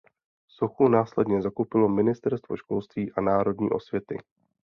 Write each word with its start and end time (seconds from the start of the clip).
Sochu 0.49 0.87
následně 0.87 1.41
zakoupilo 1.41 1.89
Ministerstvo 1.89 2.57
školství 2.57 3.11
a 3.11 3.21
národní 3.21 3.69
osvěty. 3.69 4.17